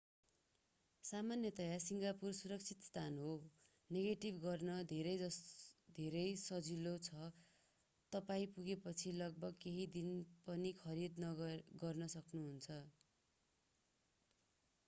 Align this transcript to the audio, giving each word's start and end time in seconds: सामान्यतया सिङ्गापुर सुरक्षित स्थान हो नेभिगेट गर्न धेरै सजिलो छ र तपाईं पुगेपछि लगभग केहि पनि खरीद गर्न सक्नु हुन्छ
सामान्यतया 1.03 1.73
सिङ्गापुर 1.81 2.31
सुरक्षित 2.37 2.85
स्थान 2.85 3.19
हो 3.23 3.33
नेभिगेट 3.89 4.39
गर्न 4.39 4.77
धेरै 4.87 6.23
सजिलो 6.45 6.95
छ 7.01 7.19
र 7.19 7.29
तपाईं 8.13 8.49
पुगेपछि 8.57 9.13
लगभग 9.17 9.61
केहि 9.61 9.87
पनि 10.47 10.73
खरीद 10.81 11.23
गर्न 11.79 12.11
सक्नु 12.11 12.45
हुन्छ 12.45 12.81